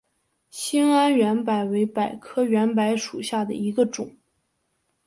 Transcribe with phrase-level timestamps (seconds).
[0.49, 4.15] 兴安圆柏为柏科圆柏属下的一个种。